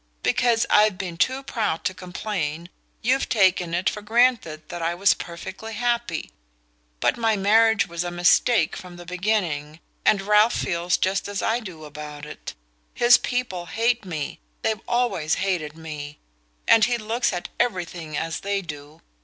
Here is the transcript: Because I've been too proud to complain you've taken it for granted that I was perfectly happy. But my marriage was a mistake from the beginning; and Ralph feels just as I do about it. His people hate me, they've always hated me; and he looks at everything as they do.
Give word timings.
Because 0.23 0.65
I've 0.71 0.97
been 0.97 1.15
too 1.15 1.43
proud 1.43 1.83
to 1.85 1.93
complain 1.93 2.69
you've 3.03 3.29
taken 3.29 3.75
it 3.75 3.87
for 3.87 4.01
granted 4.01 4.67
that 4.69 4.81
I 4.81 4.95
was 4.95 5.13
perfectly 5.13 5.75
happy. 5.75 6.31
But 6.99 7.17
my 7.17 7.35
marriage 7.37 7.85
was 7.87 8.03
a 8.03 8.09
mistake 8.09 8.75
from 8.75 8.95
the 8.95 9.05
beginning; 9.05 9.79
and 10.03 10.23
Ralph 10.23 10.55
feels 10.55 10.97
just 10.97 11.27
as 11.27 11.43
I 11.43 11.59
do 11.59 11.85
about 11.85 12.25
it. 12.25 12.55
His 12.95 13.19
people 13.19 13.67
hate 13.67 14.03
me, 14.03 14.39
they've 14.63 14.81
always 14.87 15.35
hated 15.35 15.77
me; 15.77 16.17
and 16.67 16.85
he 16.85 16.97
looks 16.97 17.31
at 17.31 17.49
everything 17.59 18.17
as 18.17 18.39
they 18.39 18.63
do. 18.63 19.01